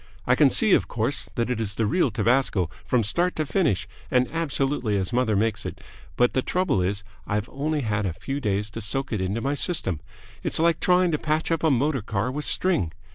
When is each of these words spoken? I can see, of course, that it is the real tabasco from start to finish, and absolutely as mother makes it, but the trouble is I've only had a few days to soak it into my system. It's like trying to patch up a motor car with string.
I 0.25 0.33
can 0.33 0.49
see, 0.49 0.73
of 0.73 0.87
course, 0.87 1.29
that 1.35 1.51
it 1.51 1.61
is 1.61 1.75
the 1.75 1.85
real 1.85 2.09
tabasco 2.09 2.71
from 2.83 3.03
start 3.03 3.35
to 3.35 3.45
finish, 3.45 3.87
and 4.09 4.27
absolutely 4.31 4.97
as 4.97 5.13
mother 5.13 5.35
makes 5.35 5.63
it, 5.63 5.79
but 6.17 6.33
the 6.33 6.41
trouble 6.41 6.81
is 6.81 7.03
I've 7.27 7.47
only 7.49 7.81
had 7.81 8.07
a 8.07 8.13
few 8.13 8.39
days 8.39 8.71
to 8.71 8.81
soak 8.81 9.13
it 9.13 9.21
into 9.21 9.41
my 9.41 9.53
system. 9.53 9.99
It's 10.41 10.57
like 10.57 10.79
trying 10.79 11.11
to 11.11 11.19
patch 11.19 11.51
up 11.51 11.63
a 11.63 11.69
motor 11.69 12.01
car 12.01 12.31
with 12.31 12.45
string. 12.45 12.93